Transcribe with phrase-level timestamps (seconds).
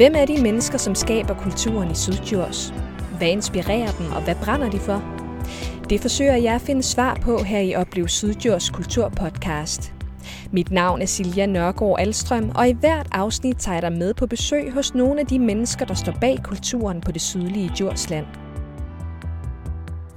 [0.00, 2.74] Hvem er de mennesker, som skaber kulturen i Sydjurs?
[3.18, 5.02] Hvad inspirerer dem, og hvad brænder de for?
[5.90, 9.92] Det forsøger jeg at finde svar på her i Oplev Sydjurs Kulturpodcast.
[10.52, 14.26] Mit navn er Silja Nørgaard Alstrøm, og i hvert afsnit tager jeg dig med på
[14.26, 18.26] besøg hos nogle af de mennesker, der står bag kulturen på det sydlige Djursland.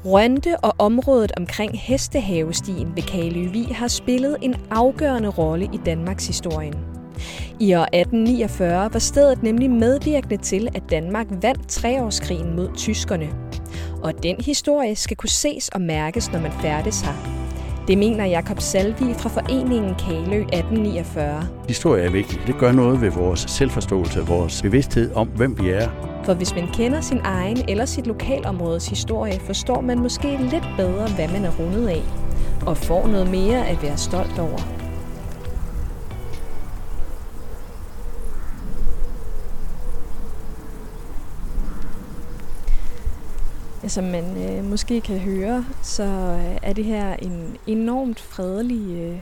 [0.05, 6.92] Rønte og området omkring Hestehavestien ved Kaløvi har spillet en afgørende rolle i Danmarks historien.
[7.59, 13.29] I år 1849 var stedet nemlig medvirkende til, at Danmark vandt treårskrigen mod tyskerne.
[14.03, 17.43] Og den historie skal kunne ses og mærkes, når man færdes her.
[17.87, 21.47] Det mener Jakob Salvi fra foreningen Kalø 1849.
[21.67, 22.47] Historie er vigtigt.
[22.47, 25.89] Det gør noget ved vores selvforståelse, vores bevidsthed om, hvem vi er.
[26.23, 31.07] For hvis man kender sin egen eller sit lokalområdes historie, forstår man måske lidt bedre,
[31.15, 32.01] hvad man er rundet af,
[32.65, 34.82] og får noget mere at være stolt over.
[43.87, 49.17] Som man øh, måske kan høre, så øh, er det her en enormt fredelig øh,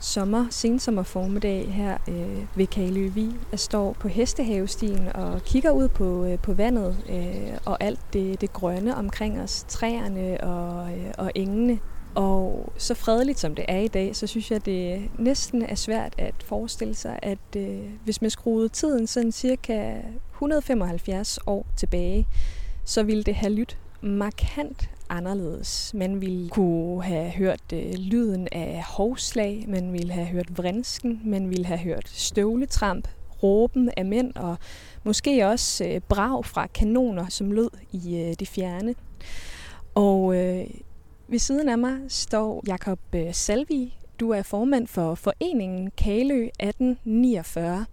[0.00, 3.34] sommer, sensommer formiddag her øh, ved Kaløvi.
[3.50, 8.40] Jeg står på Hestehavestien og kigger ud på, øh, på vandet øh, og alt det,
[8.40, 11.78] det grønne omkring os, træerne og, øh, og engene.
[12.14, 16.14] Og så fredeligt som det er i dag, så synes jeg, det næsten er svært
[16.18, 19.94] at forestille sig, at øh, hvis man skruede tiden sådan cirka
[20.32, 22.28] 175 år tilbage,
[22.84, 25.94] så ville det have lyttet markant anderledes.
[25.94, 31.50] Man ville kunne have hørt øh, lyden af hovslag, man ville have hørt vrinsken, man
[31.50, 33.08] ville have hørt støvletramp,
[33.42, 34.56] råben af mænd og
[35.04, 38.94] måske også øh, brag fra kanoner, som lød i øh, det fjerne.
[39.94, 40.66] Og øh,
[41.28, 43.96] ved siden af mig står Jakob øh, Salvi.
[44.20, 47.86] Du er formand for foreningen Kalø 1849.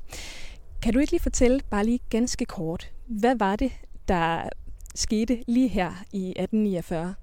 [0.81, 3.72] Kan du ikke lige fortælle, bare lige ganske kort, hvad var det,
[4.08, 4.50] der
[4.96, 7.13] skete lige her i 1849?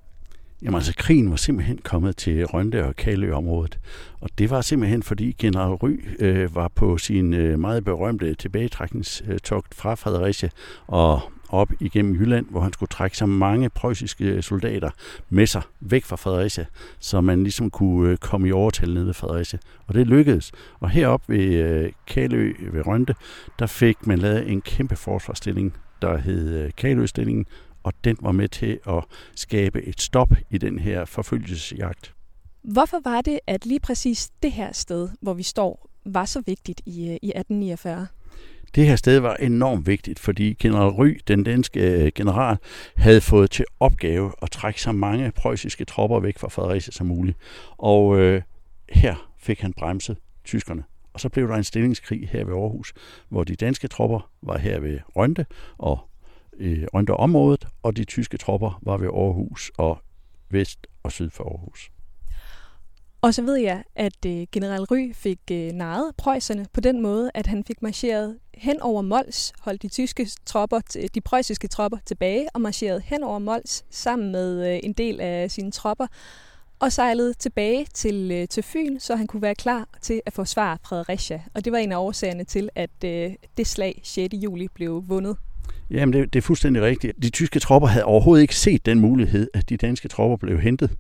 [0.63, 3.79] Jamen altså, krigen var simpelthen kommet til Rønde og Kalø-området.
[4.21, 9.75] Og det var simpelthen, fordi general Ry øh, var på sin øh, meget berømte tilbagetrækningstogt
[9.75, 10.49] fra Fredericia
[10.87, 14.91] og op igennem Jylland, hvor han skulle trække så mange preussiske soldater
[15.29, 16.67] med sig væk fra Fredericia,
[16.99, 19.59] så man ligesom kunne øh, komme i overtal nede ved Fredericia.
[19.87, 20.53] Og det lykkedes.
[20.81, 23.15] Og heroppe ved øh, Kalø ved Rønde,
[23.59, 27.47] der fik man lavet en kæmpe forsvarsstilling, der hed øh, Kaløstillingen,
[27.83, 29.05] og den var med til at
[29.35, 32.15] skabe et stop i den her forfølgelsesjagt.
[32.63, 36.81] Hvorfor var det, at lige præcis det her sted, hvor vi står, var så vigtigt
[36.87, 38.07] i, øh, i 1849?
[38.75, 42.57] Det her sted var enormt vigtigt, fordi general Ry, den danske øh, general,
[42.97, 47.39] havde fået til opgave at trække så mange preussiske tropper væk fra Fredericia som muligt.
[47.79, 48.43] Og øh,
[48.89, 50.85] her fik han bremset tyskerne.
[51.19, 52.93] Og så blev der en stillingskrig her ved Aarhus,
[53.29, 55.47] hvor de danske tropper var her ved Rønte
[55.79, 55.99] og
[56.59, 59.99] øh, i Rønte området, og de tyske tropper var ved Aarhus og
[60.51, 61.91] vest og syd for Aarhus.
[63.23, 67.31] Og så ved jeg, at øh, general Ry fik øh, naret preusserne på den måde,
[67.35, 70.81] at han fik marcheret hen over Mols, holdt de tyske tropper,
[71.15, 75.51] de preussiske tropper tilbage og marcheret hen over Mols sammen med øh, en del af
[75.51, 76.07] sine tropper
[76.81, 80.79] og sejlede tilbage til, øh, til Fyn, så han kunne være klar til at forsvare
[80.85, 81.43] Fredericia.
[81.55, 84.35] Og det var en af årsagerne til, at øh, det slag 6.
[84.35, 85.37] juli blev vundet.
[85.91, 87.23] Jamen, det, det er fuldstændig rigtigt.
[87.23, 90.91] De tyske tropper havde overhovedet ikke set den mulighed, at de danske tropper blev hentet.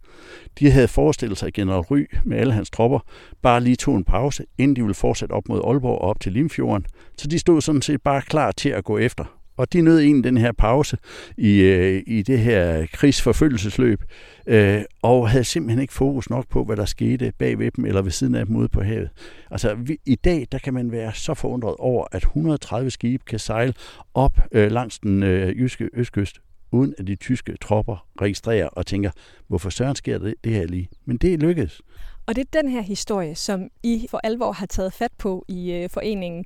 [0.59, 2.99] De havde forestillet sig, at general Ry med alle hans tropper
[3.43, 6.33] bare lige tog en pause, inden de ville fortsætte op mod Aalborg og op til
[6.33, 6.87] Limfjorden.
[7.19, 9.38] Så de stod sådan set bare klar til at gå efter.
[9.59, 10.99] Og de nød egentlig den her pause
[11.37, 14.03] i, øh, i det her krigsforfølgelsesløb,
[14.47, 18.03] øh, og havde simpelthen ikke fokus nok på, hvad der skete bag ved dem eller
[18.03, 19.11] ved siden af dem ude på havet.
[19.51, 23.39] Altså vi, i dag, der kan man være så forundret over, at 130 skibe kan
[23.39, 23.75] sejle
[24.15, 26.39] op øh, langs den øh, jyske østkyst,
[26.73, 29.11] uden at de tyske tropper registrerer og tænker,
[29.49, 30.89] hvorfor søren sker det, det her lige?
[31.05, 31.81] Men det er lykkedes.
[32.27, 35.73] Og det er den her historie, som I for alvor har taget fat på i
[35.73, 36.45] øh, foreningen.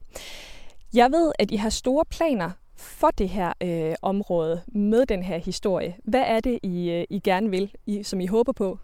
[0.95, 2.51] Jeg ved, at I har store planer
[2.83, 5.97] for det her øh, område med den her historie.
[6.05, 8.79] Hvad er det, I, øh, I gerne vil, I, som I håber på?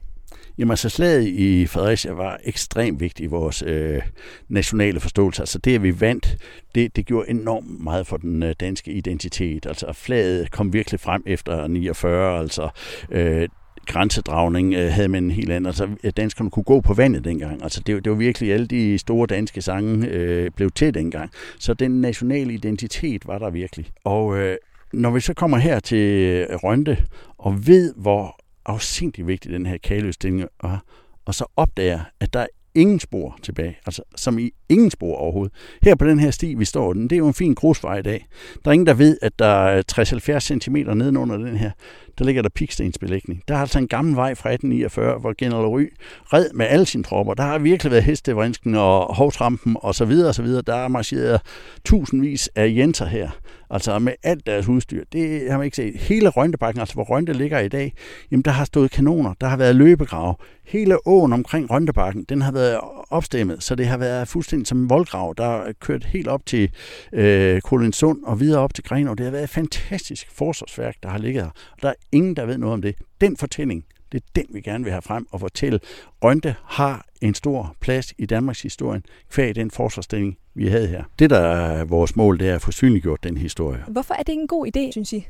[0.58, 4.02] Jamen altså slaget i Fredericia var ekstremt vigtigt i vores øh,
[4.48, 5.42] nationale forståelse.
[5.42, 6.36] Altså det, at vi vandt,
[6.74, 9.66] det, det gjorde enormt meget for den øh, danske identitet.
[9.66, 12.68] Altså flaget kom virkelig frem efter 49, altså
[13.10, 13.48] øh,
[13.88, 15.66] grænsedragning øh, havde man en helt anden.
[15.66, 17.62] Altså, øh, danskerne kunne gå på vandet dengang.
[17.62, 21.30] Altså, det, det var virkelig alle de store danske sange øh, blev til dengang.
[21.58, 23.90] Så den nationale identitet var der virkelig.
[24.04, 24.56] Og øh,
[24.92, 26.98] når vi så kommer her til øh, Rønte
[27.38, 28.36] og ved, hvor
[28.66, 30.84] afsindig vigtig den her kaløstilling var,
[31.24, 33.76] og så opdager, at der er ingen spor tilbage.
[33.86, 35.54] Altså som i ingen spor overhovedet.
[35.82, 38.02] Her på den her sti, vi står, den, det er jo en fin grusvej i
[38.02, 38.26] dag.
[38.64, 41.70] Der er ingen, der ved, at der er 60-70 cm nedenunder den her
[42.18, 43.42] der ligger der pikstensbelægning.
[43.48, 45.92] Der er altså en gammel vej fra 1849, hvor general Ry
[46.32, 47.34] red med alle sine tropper.
[47.34, 50.62] Der har virkelig været hestevrinsken og hovtrampen og så videre og så videre.
[50.62, 51.40] Der er marcheret
[51.84, 53.30] tusindvis af jenter her.
[53.70, 55.04] Altså med alt deres udstyr.
[55.12, 55.94] Det har man ikke set.
[55.96, 57.94] Hele Røntebakken, altså hvor Rønte ligger i dag,
[58.30, 60.34] jamen der har stået kanoner, der har været løbegrave.
[60.66, 62.80] Hele åen omkring Røntebakken, den har været
[63.10, 65.34] opstemmet, så det har været fuldstændig som en voldgrav.
[65.38, 66.70] Der er kørt helt op til
[67.12, 69.14] øh, Kolinsund og videre op til Grenå.
[69.14, 71.50] Det har været et fantastisk forsvarsværk, der har ligget her.
[71.50, 72.94] Og der er ingen, der ved noget om det.
[73.20, 75.80] Den fortælling, det er den, vi gerne vil have frem og fortælle.
[76.24, 81.04] Rønte har en stor plads i Danmarks historie, kvæg den forsvarsstilling, vi havde her.
[81.18, 83.84] Det, der er vores mål, det er at få synliggjort den historie.
[83.88, 85.26] Hvorfor er det en god idé, synes I?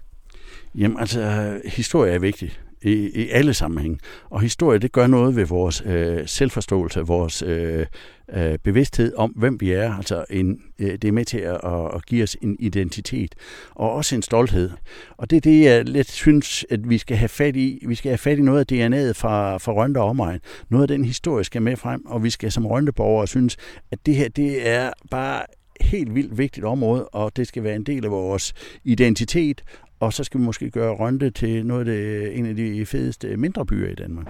[0.75, 4.01] Jamen altså, historie er vigtig i, i alle sammenhæng.
[4.31, 7.87] Og historie, det gør noget ved vores øh, selvforståelse, vores øh,
[8.33, 9.95] øh, bevidsthed om, hvem vi er.
[9.95, 11.61] Altså en, øh, det er med til at,
[11.95, 13.35] at give os en identitet,
[13.71, 14.71] og også en stolthed.
[15.17, 17.85] Og det er det, jeg lidt synes, at vi skal have fat i.
[17.89, 20.41] Vi skal have fat i noget af DNA'et fra, fra Rønte og omegn.
[20.69, 23.57] Noget af den historie skal med frem, og vi skal som Rønteborgere synes,
[23.91, 25.43] at det her, det er bare
[25.81, 28.55] helt vildt vigtigt område, og det skal være en del af vores
[28.85, 29.63] identitet,
[30.01, 33.37] og så skal vi måske gøre Rønte til noget af det, en af de fedeste
[33.37, 34.27] mindre byer i Danmark.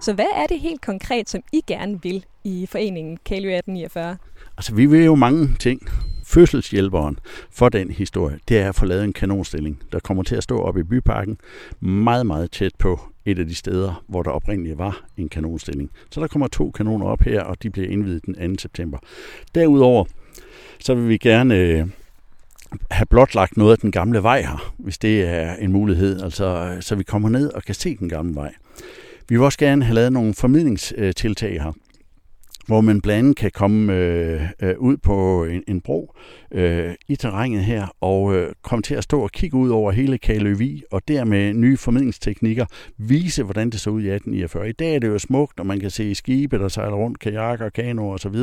[0.00, 4.16] Så hvad er det helt konkret, som I gerne vil i foreningen Kalø 1849?
[4.56, 5.82] Altså, vi vil jo mange ting.
[6.24, 7.18] Fødselshjælperen
[7.50, 10.58] for den historie, det er at få lavet en kanonstilling, der kommer til at stå
[10.58, 11.38] op i byparken,
[11.80, 15.90] meget, meget tæt på et af de steder, hvor der oprindeligt var en kanonstilling.
[16.10, 18.60] Så der kommer to kanoner op her, og de bliver indvidet den 2.
[18.60, 18.98] september.
[19.54, 20.04] Derudover,
[20.78, 21.86] så vil vi gerne øh,
[22.90, 26.82] have blotlagt noget af den gamle vej her, hvis det er en mulighed, altså øh,
[26.82, 28.54] så vi kommer ned og kan se den gamle vej.
[29.28, 31.72] Vi vil også gerne have lavet nogle formidlingstiltag her
[32.68, 36.14] hvor man blandt andet kan komme øh, øh, ud på en, en bro
[36.52, 40.18] øh, i terrænet her, og øh, komme til at stå og kigge ud over hele
[40.18, 42.66] Kaløvi, og dermed nye formidlingsteknikker
[42.98, 44.68] vise, hvordan det så ud i 1849.
[44.68, 47.68] I dag er det jo smukt, og man kan se skibe, der sejler rundt, kajakker,
[47.68, 48.36] kanoer osv.,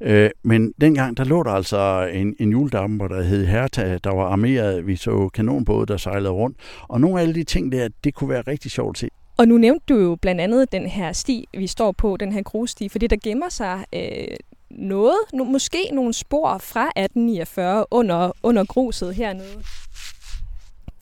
[0.00, 4.24] øh, men dengang, der lå der altså en, en juledamper, der hed Herta, der var
[4.24, 6.56] armeret, vi så kanonbåde, der sejlede rundt,
[6.88, 9.08] og nogle af alle de ting der, det kunne være rigtig sjovt at se.
[9.42, 12.42] Og nu nævnte du jo blandt andet den her sti, vi står på, den her
[12.42, 14.36] grussti, fordi der gemmer sig øh,
[14.70, 19.62] noget, no, måske nogle spor fra 1849 under, under gruset hernede.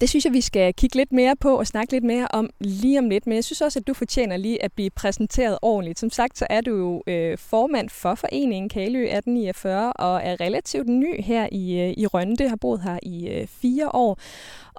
[0.01, 2.99] Det synes jeg, vi skal kigge lidt mere på og snakke lidt mere om lige
[2.99, 3.27] om lidt.
[3.27, 5.99] Men jeg synes også, at du fortjener lige at blive præsenteret ordentligt.
[5.99, 10.89] Som sagt, så er du jo øh, formand for foreningen Kalø 1849 og er relativt
[10.89, 12.49] ny her i, øh, i Rønde.
[12.49, 14.19] Har boet her i øh, fire år.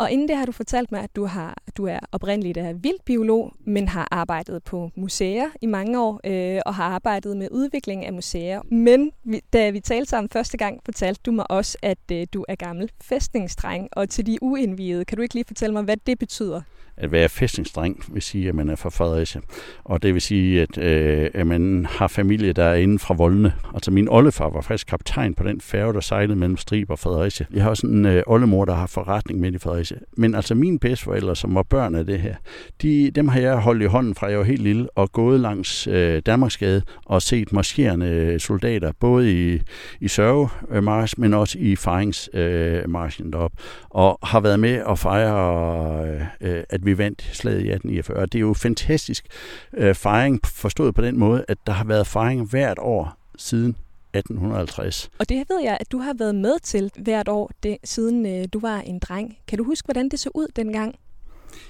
[0.02, 3.54] Og inden det har du fortalt mig, at du, har, du er oprindeligt er vildbiolog,
[3.60, 8.14] men har arbejdet på museer i mange år, øh, og har arbejdet med udvikling af
[8.14, 8.62] museer.
[8.72, 9.12] Men
[9.54, 12.92] da vi talte sammen første gang, fortalte du mig også, at øh, du er gammel
[13.02, 13.90] fæstningsdreng.
[13.92, 16.62] Og til de uindvidede, kan du ikke lige fortælle mig, hvad det betyder?
[16.98, 19.42] At være fæstningsdreng vil sige, at man er fra Fredericia.
[19.84, 23.54] Og det vil sige, at, øh, at man har familie, der er inde fra voldene.
[23.74, 27.46] Altså min oldefar var faktisk kaptajn på den færge, der sejlede mellem Strib og Fredericia.
[27.54, 29.98] Jeg har også en øh, oldemor, der har forretning med i Fredericia.
[30.18, 32.36] Men altså mine bedsteforældre, som var børn af det her,
[32.82, 35.88] de, dem har jeg holdt i hånden fra jeg var helt lille og gået langs
[35.88, 39.62] øh, Danmarksgade og set marcherende øh, soldater, både i,
[40.00, 43.52] i Sørgemarsch, men også i Fejringsmarschen øh, derop.
[43.90, 48.26] Og har været med at fejre, øh, øh at vi vandt slaget i 1849.
[48.26, 49.26] Det er jo fantastisk
[49.74, 53.76] øh, fejring, forstået på den måde, at der har været fejring hvert år siden
[54.14, 55.10] 1850.
[55.20, 58.48] Og det ved jeg, at du har været med til hvert år, det, siden øh,
[58.54, 59.38] du var en dreng.
[59.48, 60.96] Kan du huske, hvordan det så ud dengang?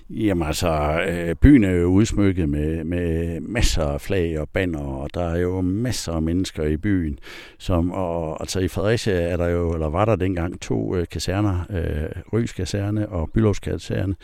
[0.10, 5.14] Jamen altså, øh, byen er jo udsmykket med, med masser af flag og banner, og
[5.14, 7.20] der er jo masser af mennesker i byen.
[7.58, 11.60] Som, og, altså i Fredericia er der jo, eller var der dengang to øh, kaserner,
[11.70, 14.16] øh, Rys kaserne og Bylovs kaserne,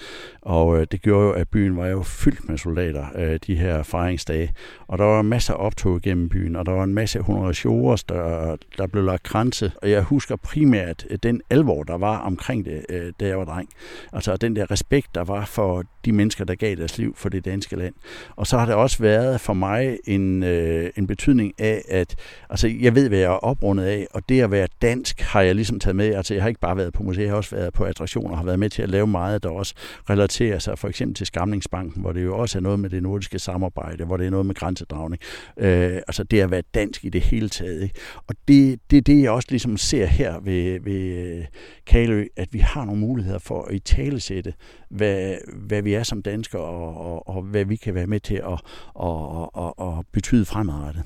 [0.42, 3.84] og øh, det gjorde jo, at byen var jo fyldt med soldater øh, de her
[3.84, 4.54] fejringsdage.
[4.88, 8.56] Og der var masser af optog gennem byen, og der var en masse honorationer, der,
[8.78, 9.72] der blev lagt kranse.
[9.82, 13.46] Og jeg husker primært øh, den alvor, der var omkring det, øh, da jeg var
[13.46, 13.70] dreng.
[14.14, 17.46] Altså den der respekt, der var for de mennesker, der gav deres liv for det
[17.46, 17.94] danske land.
[18.36, 22.16] Og så har det også været for mig en, øh, en betydning af, at
[22.50, 25.56] altså, jeg ved, hvad jeg er oprundet af, og det at være dansk har jeg
[25.56, 26.13] ligesom taget med.
[26.13, 28.44] Altså, jeg har ikke bare været på museet, jeg har også været på attraktioner, har
[28.44, 29.74] været med til at lave meget, der også
[30.10, 33.39] relaterer sig for eksempel til Skamlingsbanken, hvor det jo også er noget med det nordiske
[33.39, 35.22] samarbejde, hvor det er noget med grænsedragning.
[35.58, 37.84] Øh, altså det at være dansk i det hele taget.
[37.84, 37.96] Ikke?
[38.27, 41.44] Og det, det det, jeg også ligesom ser her ved, ved
[41.86, 44.54] Kalø, at vi har nogle muligheder for at i talesætte,
[44.89, 48.36] hvad, hvad vi er som danskere, og, og, og hvad vi kan være med til
[48.36, 48.60] at
[48.94, 51.03] og, og, og betyde fremadrettet.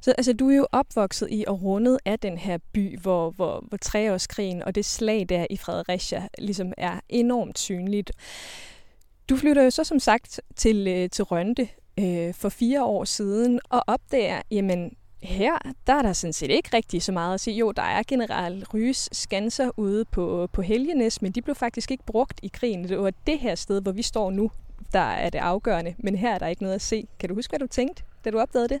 [0.00, 3.64] Så altså, du er jo opvokset i og rundet af den her by, hvor, hvor,
[3.68, 8.12] hvor treårskrigen og det slag der i Fredericia ligesom er enormt synligt.
[9.28, 11.68] Du flytter jo så som sagt til, øh, til Rønte
[11.98, 16.70] øh, for fire år siden og opdager, jamen her, der er der sådan set ikke
[16.74, 17.56] rigtig så meget at sige.
[17.56, 22.04] Jo, der er generelt Ryges skanser ude på, på Helgenes, men de blev faktisk ikke
[22.06, 22.88] brugt i krigen.
[22.88, 24.50] Det var det her sted, hvor vi står nu,
[24.92, 25.94] der er det afgørende.
[25.98, 27.06] Men her er der ikke noget at se.
[27.18, 28.80] Kan du huske, hvad du tænkte, da du opdagede det?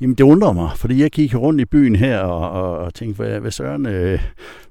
[0.00, 3.16] Jamen det undrer mig, fordi jeg gik rundt i byen her og, og, og tænkte,
[3.16, 4.20] hvad, hvad søren, øh,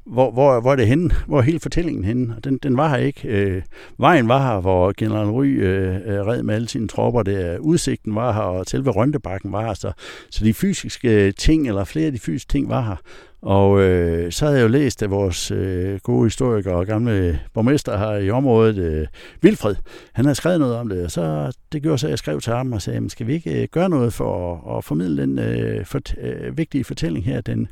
[0.06, 1.10] hvor, hvor, hvor er det henne?
[1.28, 2.36] Hvor er hele fortællingen henne?
[2.44, 3.28] Den, den var her ikke.
[3.28, 3.62] Øh,
[3.98, 7.24] vejen var her, hvor general Ry øh, øh, red med alle sine tropper.
[7.24, 7.58] Der.
[7.58, 9.74] Udsigten var her, og selve Røntebakken var her.
[9.74, 9.92] Så,
[10.30, 12.96] så de fysiske øh, ting, eller flere af de fysiske ting, var her.
[13.42, 17.98] Og øh, så havde jeg jo læst af vores øh, gode historiker og gamle borgmester
[17.98, 19.08] her i området, øh,
[19.42, 19.76] Vilfred.
[20.14, 22.54] Han havde skrevet noget om det, og så det gjorde så, at jeg skrev til
[22.54, 25.40] ham og sagde, men skal vi ikke øh, gøre noget for at, at formidle den
[25.40, 27.68] øh, for, øh, vigtige fortælling her, den,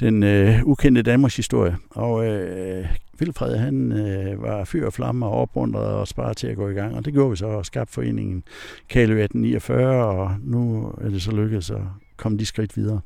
[0.00, 1.76] den øh, ukendte Danmarks historie.
[1.90, 2.86] Og øh,
[3.18, 6.72] Vilfred, han øh, var fyr og flamme og opmuntret og sparet til at gå i
[6.72, 8.42] gang, og det gjorde vi så og skabte foreningen
[8.88, 11.82] Kalø 1849, og nu er det så lykkedes at
[12.16, 13.00] komme de skridt videre.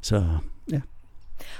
[0.00, 0.24] Så
[0.72, 0.80] ja.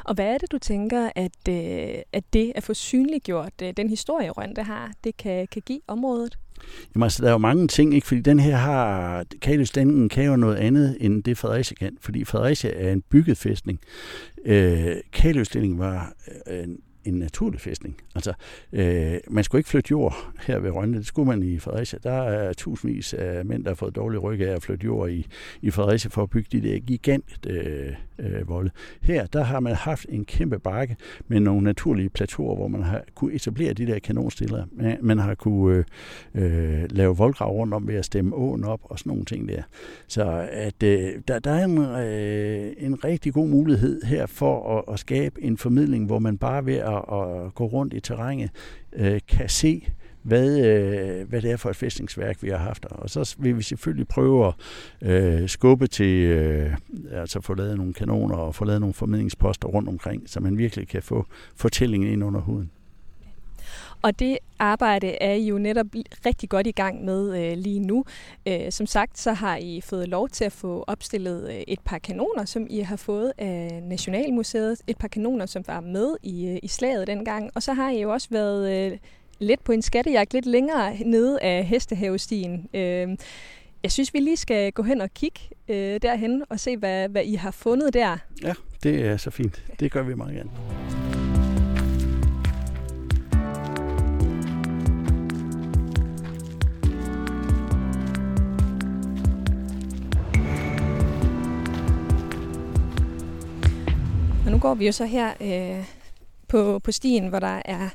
[0.05, 3.89] Og hvad er det, du tænker, at, øh, at det at få synliggjort øh, den
[3.89, 6.39] historie, Rønte har, det kan, kan give området?
[6.95, 8.07] Jamen altså, der er jo mange ting, ikke?
[8.07, 12.71] fordi den her har, Kaløsdanden kan jo noget andet, end det Fredericia kan, fordi Fredericia
[12.75, 13.81] er en bygget fæstning.
[14.45, 16.13] Øh, Kaløsdanden var
[16.47, 17.97] øh, en naturlig fæstning.
[18.15, 18.33] Altså,
[18.73, 20.99] øh, man skulle ikke flytte jord her ved Rønne.
[20.99, 21.99] Det skulle man i Fredericia.
[22.03, 25.27] Der er tusindvis af mænd, der har fået dårlig ryg af at flytte jord i,
[25.63, 28.71] i Fredericia for at bygge de der gigant øh, øh, volde.
[29.01, 30.97] Her, der har man haft en kæmpe bakke
[31.29, 34.67] med nogle naturlige plateauer, hvor man har kunne etablere de der kanonstillere.
[35.01, 35.85] Man har kunne
[36.35, 39.49] øh, øh, lave voldgrav rundt om ved at stemme åen op og sådan nogle ting
[39.49, 39.63] der.
[40.07, 44.93] Så at, øh, der, der er en, øh, en rigtig god mulighed her for at,
[44.93, 48.51] at skabe en formidling, hvor man bare ved at, at gå rundt i terrænet
[48.93, 49.89] øh, kan se,
[50.23, 52.85] hvad, øh, hvad det er for et fæstningsværk, vi har haft.
[52.85, 54.55] Og så vil vi selvfølgelig prøve at
[55.11, 56.77] øh, skubbe til, øh,
[57.13, 60.89] altså få lavet nogle kanoner og få lavet nogle formidlingsposter rundt omkring, så man virkelig
[60.89, 62.71] kan få fortællingen ind under huden.
[64.03, 65.87] Og det arbejde er I jo netop
[66.27, 68.05] rigtig godt i gang med øh, lige nu.
[68.49, 71.99] Øh, som sagt, så har I fået lov til at få opstillet øh, et par
[71.99, 74.81] kanoner, som I har fået af Nationalmuseet.
[74.87, 77.51] Et par kanoner, som var med i, øh, i slaget dengang.
[77.55, 78.99] Og så har I jo også været øh,
[79.39, 82.69] lidt på en skattejagt lidt længere nede af Hestehavestien.
[82.75, 83.17] Øh,
[83.83, 87.25] jeg synes, vi lige skal gå hen og kigge øh, derhen og se, hvad, hvad
[87.25, 88.19] I har fundet der.
[88.43, 89.63] Ja, det er så fint.
[89.81, 91.12] Det gør vi meget gerne.
[104.63, 105.87] Går vi jo så her øh,
[106.49, 107.89] på, på stien, hvor der er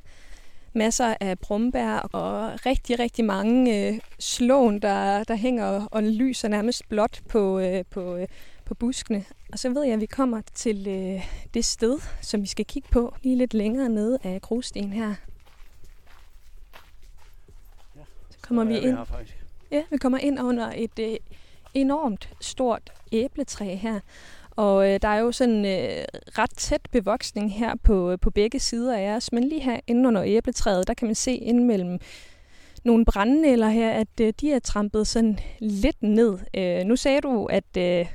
[0.74, 6.90] masser af brumbær og rigtig, rigtig mange øh, slåen, der, der hænger og lyser nærmest
[6.90, 8.28] blot på, øh, på, øh,
[8.66, 9.26] på buskene.
[9.52, 12.90] Og så ved jeg, at vi kommer til øh, det sted, som vi skal kigge
[12.92, 15.16] på lige lidt længere nede af grusstien her.
[18.30, 18.98] Så kommer vi ind.
[19.72, 21.18] Ja, vi kommer ind under et øh,
[21.74, 24.00] enormt stort æbletræ her.
[24.58, 26.06] Og øh, der er jo sådan øh,
[26.38, 30.08] ret tæt bevoksning her på, øh, på begge sider af os, men lige her inde
[30.08, 32.00] under æbletræet, der kan man se ind mellem
[32.84, 36.38] nogle brændenælder her, at øh, de er trampet sådan lidt ned.
[36.54, 38.06] Øh, nu sagde du, at, øh,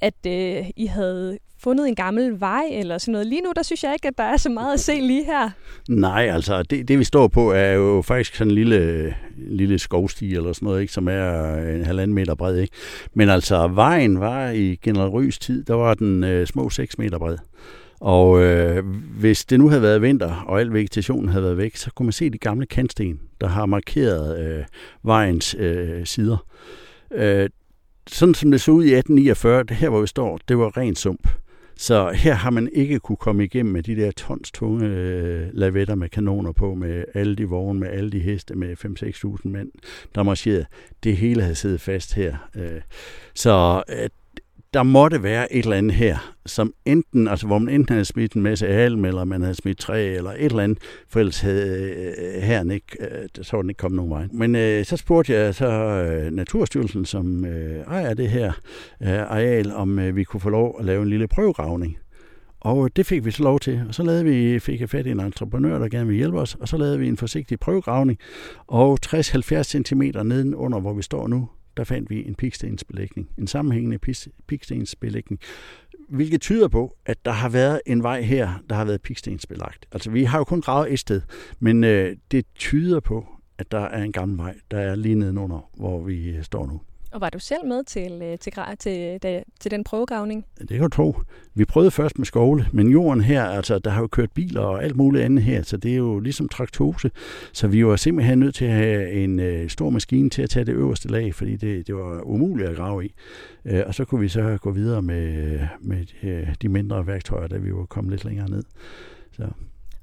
[0.00, 3.26] at øh, I havde fundet en gammel vej eller sådan noget.
[3.26, 5.50] Lige nu, der synes jeg ikke, at der er så meget at se lige her.
[5.88, 10.34] Nej, altså det, det vi står på er jo faktisk sådan en lille, lille skovsti
[10.34, 12.56] eller sådan noget, ikke, som er øh, en halvanden meter bred.
[12.58, 12.74] Ikke?
[13.14, 17.18] Men altså vejen var i General Rys tid, der var den øh, små 6 meter
[17.18, 17.36] bred.
[18.00, 18.84] Og øh,
[19.18, 22.12] hvis det nu havde været vinter, og al vegetationen havde været væk, så kunne man
[22.12, 24.64] se de gamle kantsten, der har markeret øh,
[25.02, 26.46] vejens øh, sider.
[27.14, 27.48] Øh,
[28.06, 30.94] sådan som det så ud i 1849, det her hvor vi står, det var ren
[30.94, 31.28] sump.
[31.76, 35.94] Så her har man ikke kunne komme igennem med de der tons tunge øh, lavetter
[35.94, 38.76] med kanoner på, med alle de vogne, med alle de heste, med
[39.44, 39.70] 5-6.000 mænd,
[40.14, 40.66] der marcherede.
[41.04, 42.36] Det hele havde siddet fast her.
[42.54, 42.80] Øh,
[43.34, 44.08] så øh,
[44.74, 48.32] der måtte være et eller andet her, som enten, altså hvor man enten havde smidt
[48.32, 50.78] en masse alm, eller man havde smidt træ, eller et eller andet,
[51.08, 54.26] for ellers havde øh, herren ikke, øh, så var den ikke kommet nogen vej.
[54.32, 58.52] Men øh, så spurgte jeg så øh, Naturstyrelsen, som øh, ejer det her
[59.02, 61.96] øh, areal, om øh, vi kunne få lov at lave en lille prøvegravning.
[62.60, 63.82] Og øh, det fik vi så lov til.
[63.88, 66.54] Og så lavede vi, fik jeg fat i en entreprenør, der gerne ville hjælpe os,
[66.54, 68.18] og så lavede vi en forsigtig prøvegravning.
[68.66, 73.28] Og 60-70 cm nedenunder, hvor vi står nu, der fandt vi en pikstensbelægning.
[73.38, 73.98] En sammenhængende
[74.46, 75.40] pikstensbelægning.
[76.08, 79.86] Hvilket tyder på, at der har været en vej her, der har været pikstensbelagt.
[79.92, 81.20] Altså vi har jo kun gravet et sted,
[81.60, 83.26] men øh, det tyder på,
[83.58, 86.80] at der er en gammel vej, der er lige nedenunder, hvor vi øh, står nu.
[87.14, 90.44] Og var du selv med til, øh, til, til, til, til den prøvegravning?
[90.58, 91.16] Det kan du tro.
[91.54, 94.84] Vi prøvede først med skovle, men jorden her, altså der har jo kørt biler og
[94.84, 97.10] alt muligt andet her, så det er jo ligesom traktose.
[97.52, 100.64] Så vi var simpelthen nødt til at have en øh, stor maskine til at tage
[100.64, 103.14] det øverste lag, fordi det, det var umuligt at grave i.
[103.64, 107.56] Øh, og så kunne vi så gå videre med, med de, de mindre værktøjer, da
[107.56, 108.64] vi var kommet lidt længere ned.
[109.32, 109.44] Så.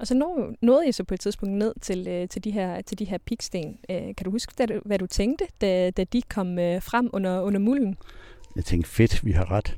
[0.01, 0.15] Og så
[0.62, 3.17] nåede I så på et tidspunkt ned til, øh, til, de, her, til de her
[3.17, 3.77] piksten.
[3.89, 7.10] Øh, kan du huske, hvad du, hvad du tænkte, da, da de kom øh, frem
[7.13, 7.98] under, under mulden?
[8.55, 9.77] Jeg tænkte, fedt, vi har ret.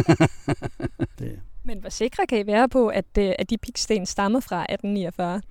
[1.18, 1.40] det.
[1.64, 5.42] Men hvor sikre kan I være på, at, at de piksten stammer fra 1849?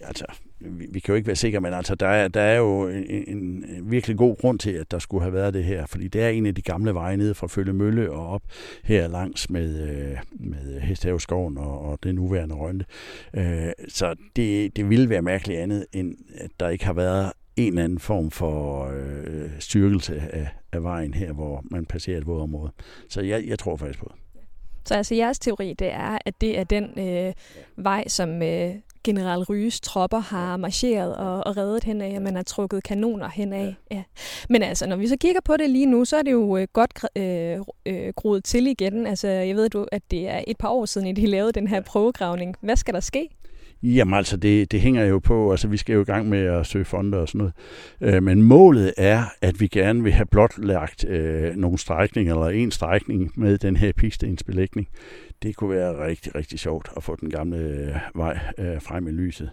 [0.00, 0.24] Altså,
[0.64, 3.28] vi, vi kan jo ikke være sikre, men altså, der, er, der er jo en,
[3.28, 6.28] en, virkelig god grund til, at der skulle have været det her, fordi det er
[6.28, 8.42] en af de gamle veje nede fra Følge Mølle og op
[8.84, 12.84] her langs med, øh, med Hestehavskoven og, og det nuværende Rønte.
[13.34, 17.68] Øh, så det, det ville være mærkeligt andet, end at der ikke har været en
[17.68, 22.72] eller anden form for øh, styrkelse af, af vejen her, hvor man passerer et vådområde.
[23.08, 24.20] Så jeg, jeg tror faktisk på det.
[24.84, 27.32] Så altså jeres teori, det er, at det er den øh,
[27.76, 32.42] vej, som øh, general Ryges tropper har marcheret og, og reddet henad, at man har
[32.42, 33.72] trukket kanoner henad.
[33.90, 34.02] Ja.
[34.48, 36.66] Men altså, når vi så kigger på det lige nu, så er det jo øh,
[36.72, 39.06] godt øh, øh, groet til igen.
[39.06, 41.68] Altså, jeg ved, du, at det er et par år siden, at de lavede den
[41.68, 42.56] her prøvegravning.
[42.60, 43.28] Hvad skal der ske?
[43.82, 46.66] Jamen altså, det, det hænger jo på, altså vi skal jo i gang med at
[46.66, 47.54] søge fonde og sådan noget.
[48.00, 52.70] Øh, men målet er, at vi gerne vil have blotlagt øh, nogle strækninger, eller en
[52.70, 54.88] strækning med den her pigstensbelægning.
[55.42, 59.10] Det kunne være rigtig, rigtig sjovt at få den gamle øh, vej øh, frem i
[59.10, 59.50] lyset.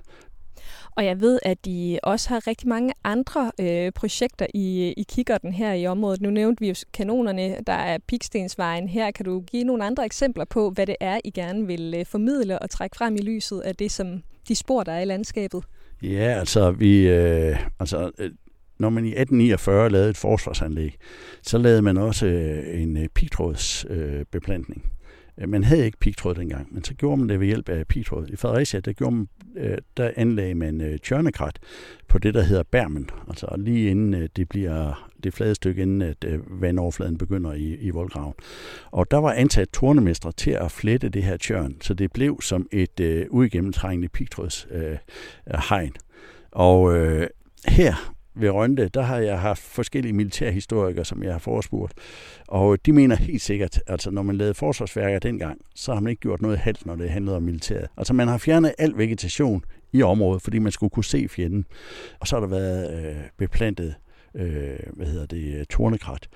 [0.91, 5.53] Og jeg ved, at de også har rigtig mange andre øh, projekter i, i kikkerten
[5.53, 6.21] her i området.
[6.21, 8.87] Nu nævnte vi jo kanonerne, der er Pikstensvejen.
[8.87, 12.05] Her kan du give nogle andre eksempler på, hvad det er, I gerne vil øh,
[12.05, 15.63] formidle og trække frem i lyset af det, som de spor, der er i landskabet.
[16.03, 18.31] Ja, altså vi, øh, altså øh,
[18.79, 20.97] når man i 1849 lavede et forsvarsanlæg,
[21.41, 24.81] så lavede man også øh, en øh, pigtrådsbeplantning.
[24.85, 25.00] Øh, Øh,
[25.37, 28.27] Øh, man havde ikke pigtråd dengang, men så gjorde man det ved hjælp af pigtråd.
[28.27, 31.59] I Fredericia, der, gjorde man, øh, der anlagde man øh, tjørnekrat
[32.07, 33.09] på det, der hedder Bærmen.
[33.27, 38.33] Altså lige inden det bliver det flade stykke, inden at vandoverfladen begynder i, i voldgraven.
[38.91, 42.67] Og der var ansat tornemestre til at flette det her tjørn, så det blev som
[42.71, 45.85] et øh, uigennemtrængende pigtrådshegn.
[45.85, 46.01] Øh,
[46.51, 47.27] og øh,
[47.67, 51.93] her ved Rønde, der har jeg haft forskellige militærhistorikere, som jeg har forespurgt.
[52.47, 56.19] Og de mener helt sikkert, altså når man lavede forsvarsværker dengang, så har man ikke
[56.19, 57.87] gjort noget halvt, når det handlede om militæret.
[57.97, 61.65] Altså man har fjernet al vegetation i området, fordi man skulle kunne se fjenden.
[62.19, 63.95] Og så har der været øh, beplantet,
[64.35, 66.27] øh, hvad hedder det, tornekrat.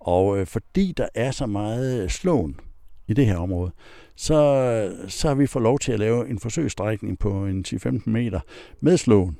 [0.00, 2.60] Og øh, fordi der er så meget slåen
[3.08, 3.72] i det her område,
[4.16, 8.40] så, så har vi fået lov til at lave en forsøgsstrækning på en 10-15 meter
[8.80, 9.36] med slåen.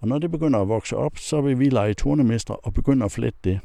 [0.00, 3.12] Og når det begynder at vokse op, så vil vi lege turnemestre og begynde at
[3.12, 3.60] flette det.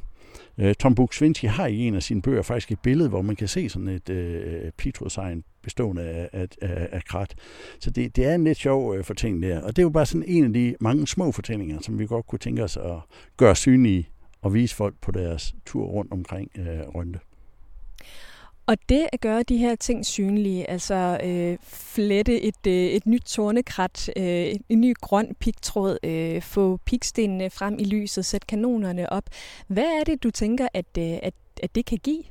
[0.58, 3.48] Øh, Tom Buk-Swienty har i en af sine bøger faktisk et billede, hvor man kan
[3.48, 7.36] se sådan et øh, pitrosegn bestående af, af, af, af krat.
[7.80, 9.62] Så det, det er en lidt sjov øh, fortælling der.
[9.62, 12.28] Og det er jo bare sådan en af de mange små fortællinger, som vi godt
[12.28, 12.98] kunne tænke os at
[13.38, 14.10] gøre synlige
[14.42, 16.66] og vise folk på deres tur rundt omkring øh,
[16.96, 17.20] Rønte.
[18.66, 23.22] Og det at gøre de her ting synlige, altså øh, flette et, øh, et nyt
[23.22, 29.24] tornekrat, øh, en ny grøn pigtråd, øh, få pigstenene frem i lyset, sætte kanonerne op.
[29.68, 32.24] Hvad er det, du tænker, at, øh, at, at det kan give?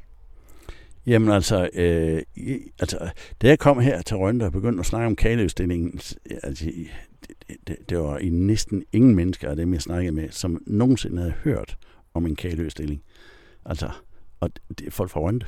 [1.07, 2.23] Jamen altså, øh,
[2.81, 3.11] altså,
[3.43, 6.01] da jeg kom her til Rønne og begyndte at snakke om kaleudstillingen,
[6.43, 6.65] altså,
[7.49, 11.19] det, det, det var i næsten ingen mennesker af dem, jeg snakkede med, som nogensinde
[11.19, 11.77] havde hørt
[12.15, 13.03] om en kaleudstilling.
[13.65, 13.91] Altså,
[14.41, 15.47] og det folk fra Rønne.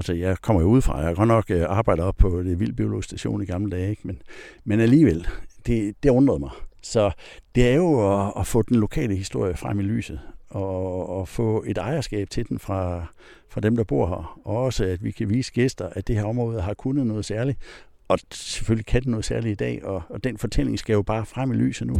[0.00, 0.98] Altså, jeg kommer jo udefra.
[0.98, 3.90] Jeg har godt nok øh, arbejdet op på øh, det Vildbiologisk Station i gamle dage,
[3.90, 4.02] ikke?
[4.04, 4.22] Men,
[4.64, 5.28] men alligevel,
[5.66, 6.50] det, det undrede mig.
[6.82, 7.10] Så
[7.54, 11.64] det er jo at, at få den lokale historie frem i lyset, og, og få
[11.66, 13.06] et ejerskab til den fra,
[13.50, 14.40] fra dem, der bor her.
[14.44, 17.58] Og også, at vi kan vise gæster, at det her område har kunnet noget særligt.
[18.08, 21.26] Og selvfølgelig kan det noget særligt i dag, og, og den fortælling skal jo bare
[21.26, 21.94] frem i lyset nu.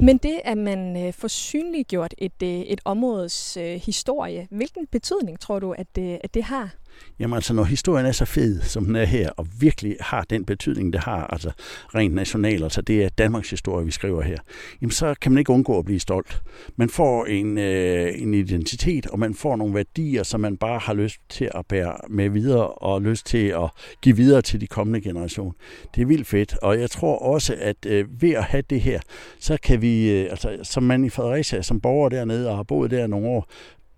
[0.00, 5.40] Men det, at man øh, får synliggjort et, øh, et områdes øh, historie, hvilken betydning
[5.40, 6.70] tror du, at det, at det har?
[7.18, 10.44] Jamen altså, når historien er så fed, som den er her, og virkelig har den
[10.44, 11.50] betydning, det har, altså
[11.94, 14.38] rent national, altså det er Danmarks historie, vi skriver her,
[14.80, 16.42] jamen så kan man ikke undgå at blive stolt.
[16.76, 20.94] Man får en, øh, en identitet, og man får nogle værdier, som man bare har
[20.94, 23.70] lyst til at bære med videre, og lyst til at
[24.02, 25.52] give videre til de kommende generationer.
[25.94, 29.00] Det er vildt fedt, og jeg tror også, at øh, ved at have det her,
[29.40, 32.90] så kan vi, øh, altså som man i Fredericia, som borger dernede og har boet
[32.90, 33.50] der nogle år,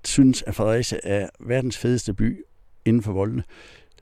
[0.04, 2.44] synes, at Fredericia er verdens fedeste by
[2.88, 3.42] inden for voldene,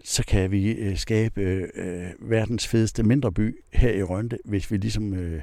[0.05, 1.41] så kan vi øh, skabe
[1.75, 5.41] øh, verdens fedeste mindre by her i Rønde, hvis vi ligesom øh,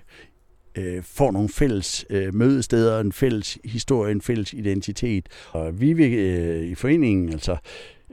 [0.75, 5.29] øh, får nogle fælles øh, mødesteder, en fælles historie, en fælles identitet.
[5.51, 7.57] Og vi vil øh, i foreningen, altså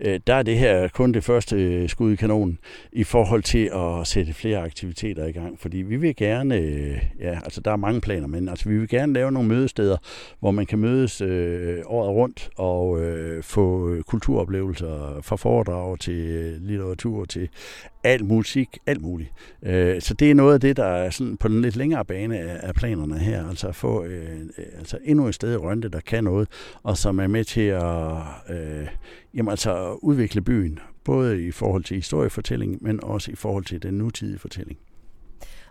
[0.00, 2.58] øh, der er det her kun det første øh, skud i kanonen
[2.92, 5.60] i forhold til at sætte flere aktiviteter i gang.
[5.60, 8.88] Fordi vi vil gerne, øh, ja, altså der er mange planer, men altså vi vil
[8.88, 9.96] gerne lave nogle mødesteder,
[10.40, 16.14] hvor man kan mødes øh, året rundt og øh, få kulturoplevelser fra foredrag til
[16.60, 17.48] litteratur til
[18.04, 19.30] al musik, alt muligt.
[19.62, 22.38] Øh, så det er noget af det, der er sådan på den lidt længere bane
[22.38, 26.00] af planerne her, altså at få øh, øh altså endnu et sted i Rønne, der
[26.00, 26.48] kan noget,
[26.82, 28.12] og som er med til at
[28.48, 28.86] øh,
[29.34, 33.94] jamen altså udvikle byen, både i forhold til historiefortælling, men også i forhold til den
[33.94, 34.78] nutidige fortælling.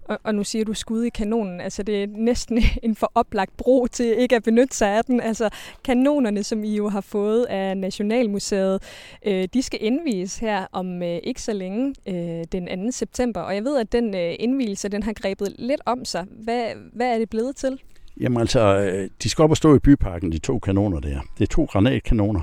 [0.10, 3.58] Og, og nu siger du skud i kanonen, altså det er næsten en for oplagt
[3.58, 5.22] bro til ikke at benytte sig af den.
[5.22, 5.50] Altså
[5.84, 8.84] kanonerne, som I jo har fået af Nationalmuseet,
[9.26, 12.92] øh, de skal indvies her om øh, ikke så længe, øh, den 2.
[12.92, 13.42] september.
[13.42, 16.26] Og jeg ved, at den øh, indvielse, den har grebet lidt om sig.
[16.44, 17.80] Hvad, hvad er det blevet til?
[18.20, 21.20] Jamen altså, øh, de skal op og stå i byparken, de to kanoner der.
[21.38, 22.42] Det er to granatkanoner.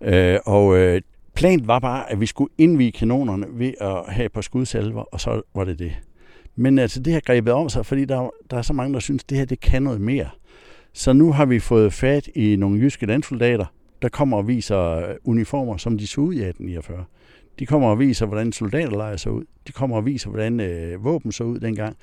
[0.00, 1.02] Øh, og øh,
[1.34, 5.20] planen var bare, at vi skulle indvige kanonerne ved at have et par skudsalver, og
[5.20, 5.92] så var det det.
[6.56, 9.22] Men altså, det har grebet om sig, fordi der, der er så mange, der synes,
[9.22, 10.28] at det her det kan noget mere.
[10.92, 13.66] Så nu har vi fået fat i nogle jyske landsoldater,
[14.02, 17.04] der kommer og viser uniformer, som de så ud i 1849.
[17.58, 19.44] De kommer og viser, hvordan soldaterlejre så ud.
[19.66, 21.96] De kommer og viser, hvordan øh, våben så ud dengang.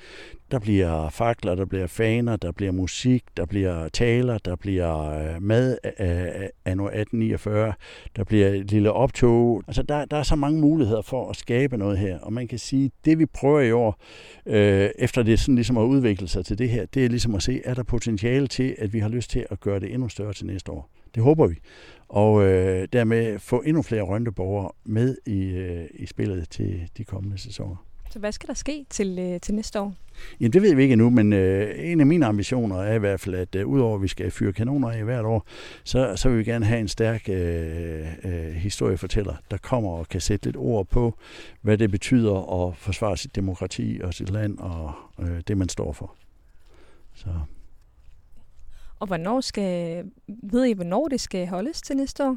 [0.50, 5.42] Der bliver fakler, der bliver faner, der bliver musik, der bliver taler, der bliver øh,
[5.42, 7.72] mad af, anno 1849,
[8.16, 9.62] der bliver et lille optog.
[9.66, 12.18] Altså, der, der er så mange muligheder for at skabe noget her.
[12.18, 14.00] Og man kan sige, det vi prøver i år,
[14.46, 17.42] øh, efter det sådan ligesom har udviklet sig til det her, det er ligesom at
[17.42, 20.32] se, er der potentiale til, at vi har lyst til at gøre det endnu større
[20.32, 20.99] til næste år.
[21.14, 21.54] Det håber vi.
[22.08, 27.38] Og øh, dermed få endnu flere rønteborgere med i, øh, i spillet til de kommende
[27.38, 27.76] sæsoner.
[28.10, 29.94] Så hvad skal der ske til, øh, til næste år?
[30.40, 33.20] Jamen, det ved vi ikke endnu, men øh, en af mine ambitioner er i hvert
[33.20, 35.46] fald, at øh, udover at vi skal fyre kanoner i hvert år,
[35.84, 40.20] så, så vil vi gerne have en stærk øh, øh, historiefortæller, der kommer og kan
[40.20, 41.18] sætte lidt ord på,
[41.60, 45.92] hvad det betyder at forsvare sit demokrati og sit land og øh, det, man står
[45.92, 46.14] for.
[47.14, 47.28] Så
[49.00, 50.04] og hvornår skal,
[50.42, 52.36] ved I, hvornår det skal holdes til næste år?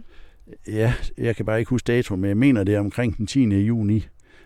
[0.67, 3.43] Ja, jeg kan bare ikke huske datoen, men jeg mener, det er omkring den 10.
[3.43, 4.05] juni.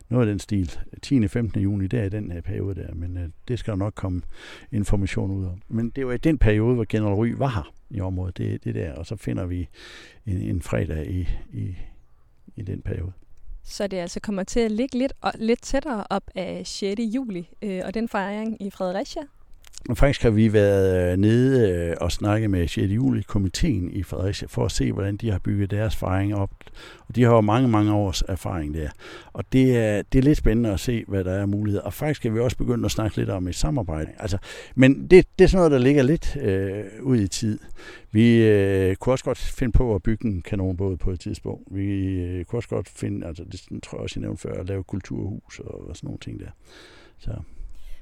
[0.10, 0.80] Noget af den stil.
[1.01, 1.27] 10.
[1.27, 1.62] 15.
[1.62, 4.21] juni, det er den her periode der, men uh, det skal der nok komme
[4.71, 5.62] information ud om.
[5.67, 8.75] Men det var i den periode, hvor General Ry var her i området, det, det
[8.75, 9.67] der, og så finder vi
[10.25, 11.75] en, en fredag i, i,
[12.56, 13.12] i den periode.
[13.63, 17.01] Så det altså kommer til at ligge lidt, lidt tættere op af 6.
[17.01, 19.21] juli, øh, og den fejring i Fredericia,
[19.95, 22.91] Faktisk har vi været øh, nede øh, og snakket med 6.
[22.91, 26.49] juli komiteen i Fredericia for at se, hvordan de har bygget deres erfaring op.
[27.07, 28.89] Og de har jo mange, mange års erfaring der.
[29.33, 31.83] Og det er, det er lidt spændende at se, hvad der er muligheder.
[31.83, 34.11] Og faktisk skal vi også begynde at snakke lidt om et samarbejde.
[34.19, 34.37] Altså,
[34.75, 37.59] men det, det er sådan noget, der ligger lidt øh, ud i tid.
[38.11, 41.63] Vi øh, kunne også godt finde på at bygge en kanonbåd på et tidspunkt.
[41.71, 41.85] Vi
[42.21, 44.83] øh, kunne også godt finde, altså det tror jeg også, jeg nævnte før, at lave
[44.83, 46.49] kulturhus og, og sådan nogle ting der.
[47.19, 47.31] Så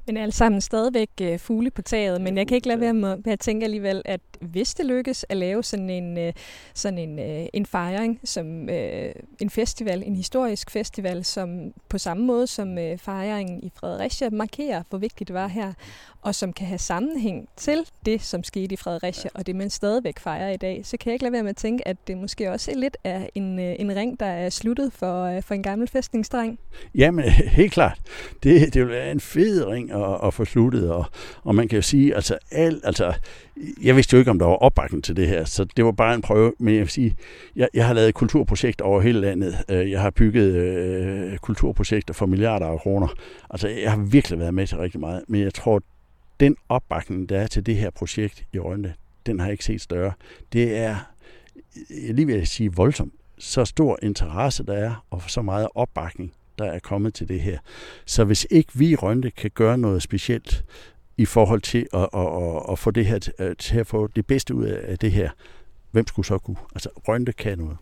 [0.08, 3.28] men alt sammen stadigvæk øh, fugle på taget, men jeg kan ikke lade være med,
[3.28, 6.34] at tænke alligevel, at hvis det lykkes at lave sådan en, øh,
[6.74, 12.26] sådan en, øh, en fejring, som øh, en festival, en historisk festival, som på samme
[12.26, 15.74] måde som øh, fejringen i Fredericia markerer, hvor vigtigt det var her,
[16.22, 20.20] og som kan have sammenhæng til det, som skete i Fredericia, og det man stadigvæk
[20.20, 22.52] fejrer i dag, så kan jeg ikke lade være med at tænke, at det måske
[22.52, 25.64] også er lidt af en, øh, en ring, der er sluttet for, øh, for en
[25.64, 26.60] gammel fæstningsdreng.
[26.96, 28.02] Jamen, helt klart.
[28.44, 31.06] Det, det vil være en fed ring at, at få sluttet, og,
[31.44, 33.14] og man kan jo sige, altså, al, altså,
[33.84, 36.16] jeg vidste jo ikke, om der var opbakning til det her, så det var bare
[36.16, 37.16] en prøve, men jeg vil sige,
[37.56, 39.56] jeg, jeg har lavet kulturprojekter over hele landet.
[39.70, 43.08] Øh, jeg har bygget øh, kulturprojekter for milliarder af kroner.
[43.50, 45.82] Altså, jeg har virkelig været med til rigtig meget, men jeg tror,
[46.40, 48.94] den opbakning, der er til det her projekt i Rønne,
[49.26, 50.12] den har jeg ikke set større.
[50.54, 50.96] Det er,
[51.90, 53.14] jeg lige vil sige, voldsomt.
[53.38, 57.60] Så stor interesse der er, og så meget opbakning, der er kommet til det her.
[58.06, 60.64] Så hvis ikke vi i Rønne kan gøre noget specielt
[61.18, 64.28] i forhold til at, at, at, at få det her øh, til at få det
[64.28, 65.30] bedste ud af det her,
[65.92, 66.58] hvem skulle så kunne?
[66.76, 67.78] Altså, Rønne kan noget.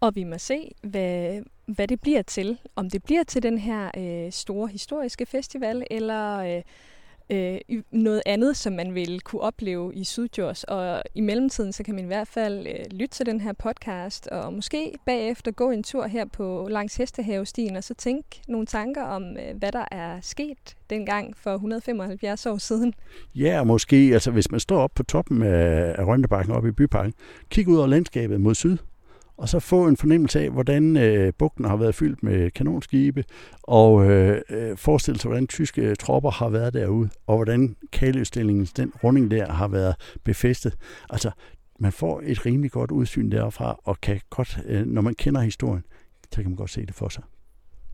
[0.00, 2.58] Og vi må se, hvad, hvad det bliver til.
[2.76, 6.62] Om det bliver til den her øh, store historiske festival, eller øh,
[7.30, 7.58] øh,
[7.90, 10.64] noget andet, som man vil kunne opleve i Sydjords.
[10.64, 14.26] Og i mellemtiden, så kan man i hvert fald øh, lytte til den her podcast,
[14.26, 19.02] og måske bagefter gå en tur her på langs Hestehavestien, og så tænke nogle tanker
[19.02, 22.94] om, øh, hvad der er sket dengang for 175 år siden.
[23.34, 26.72] Ja, og måske, altså hvis man står op på toppen af, af Rønnebakken oppe i
[26.72, 27.14] Byparken,
[27.50, 28.76] kig ud over landskabet mod syd,
[29.36, 33.24] og så få en fornemmelse af, hvordan øh, bugten har været fyldt med kanonskibe,
[33.62, 38.92] og øh, øh, forestille sig, hvordan tyske tropper har været derude, og hvordan kaløstillingen, den
[39.04, 39.94] runding der, har været
[40.24, 40.74] befæstet.
[41.10, 41.30] Altså,
[41.80, 45.84] man får et rimelig godt udsyn derfra, og kan godt, øh, når man kender historien,
[46.32, 47.22] så kan man godt se det for sig.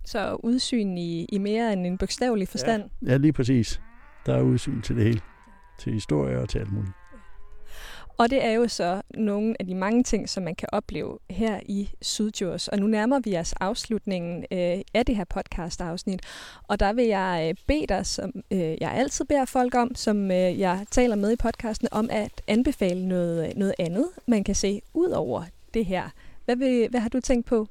[0.05, 2.83] Så udsyn i, i mere end en bogstavelig forstand?
[3.03, 3.81] Ja, ja, lige præcis.
[4.27, 5.21] Der er udsyn til det hele.
[5.79, 7.00] Til historie og til alt muligt.
[8.21, 11.61] Og det er jo så nogle af de mange ting, som man kan opleve her
[11.67, 12.69] i Sydjurs.
[12.69, 16.21] Og nu nærmer vi os afslutningen øh, af det her podcast-afsnit.
[16.69, 20.31] Og der vil jeg øh, bede dig, som øh, jeg altid beder folk om, som
[20.31, 24.55] øh, jeg taler med i podcasten, om at anbefale noget, øh, noget andet, man kan
[24.55, 26.11] se ud over det her.
[26.45, 27.67] Hvad, vil, hvad har du tænkt på?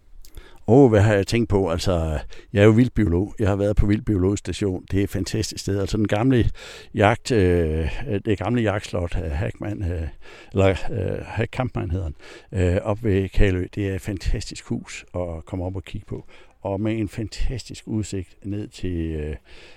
[0.70, 1.70] Åh, oh, hvad har jeg tænkt på?
[1.70, 2.20] Altså,
[2.54, 3.36] jeg er jo vildbiolog.
[3.40, 4.86] Jeg har været på Vildbiologisk Station.
[4.92, 5.80] Det er et fantastisk sted.
[5.80, 6.50] Altså, den gamle
[6.94, 10.08] jagt, øh, det gamle jagtslot, øh, Hackman, øh,
[10.52, 12.12] eller øh, Hackkampmann hedder
[12.52, 13.68] han, øh, op ved Kalø.
[13.76, 16.26] Det er et fantastisk hus at komme op og kigge på
[16.62, 19.36] og med en fantastisk udsigt ned til, øh,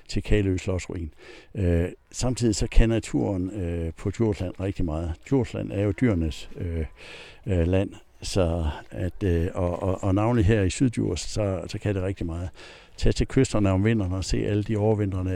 [0.08, 1.14] til Kalø Slottsruin.
[1.54, 5.12] Øh, samtidig så kan naturen øh, på Djursland rigtig meget.
[5.28, 6.84] Djursland er jo dyrenes øh,
[7.46, 7.90] øh, land,
[8.22, 12.26] så at, øh, og, og, og navnlig her i Syddjurs, så, så kan det rigtig
[12.26, 12.48] meget.
[12.96, 15.32] Tag til kysterne om vinteren og se alle de overvintrende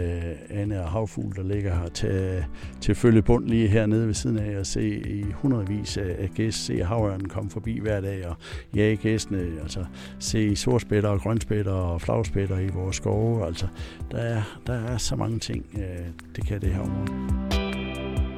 [0.51, 1.89] øh, ane og havfugle, der ligger her.
[1.89, 2.45] Tag
[2.81, 6.65] til følge bund lige hernede ved siden af og se i hundredvis af gæst.
[6.65, 8.37] Se havørnen komme forbi hver dag og
[8.75, 9.61] jage gæstene.
[9.63, 9.85] Altså
[10.19, 13.47] se sortspætter og grønspætter og flagspætter i vores skove.
[13.47, 13.67] Altså
[14.11, 17.13] der er, der er så mange ting, øh, det kan det her område.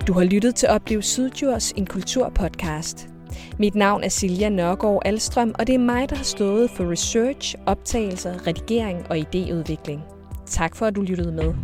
[0.07, 3.18] Du har lyttet til Oplev Sydjurs, en kulturpodcast.
[3.59, 7.55] Mit navn er Silja Nørgaard Alstrøm, og det er mig, der har stået for research,
[7.67, 10.01] optagelser, redigering og idéudvikling.
[10.47, 11.55] Tak for, at du lyttede med.